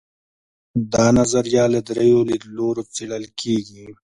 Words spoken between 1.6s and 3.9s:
له درېیو لیدلورو څېړل کیږي.